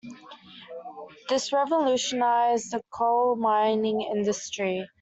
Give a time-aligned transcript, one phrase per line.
[1.29, 4.87] This revolutionised the coal mining industry.